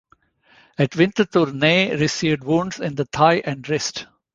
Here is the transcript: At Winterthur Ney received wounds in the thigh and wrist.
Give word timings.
At 0.79 0.93
Winterthur 0.95 1.53
Ney 1.53 1.95
received 1.95 2.43
wounds 2.43 2.79
in 2.79 2.95
the 2.95 3.05
thigh 3.05 3.39
and 3.45 3.69
wrist. 3.69 4.07